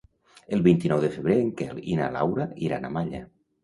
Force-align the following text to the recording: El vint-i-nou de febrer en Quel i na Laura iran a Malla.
El 0.57 0.63
vint-i-nou 0.67 1.03
de 1.05 1.11
febrer 1.19 1.37
en 1.43 1.53
Quel 1.61 1.85
i 1.95 2.01
na 2.03 2.11
Laura 2.19 2.53
iran 2.69 2.87
a 2.93 2.97
Malla. 3.01 3.27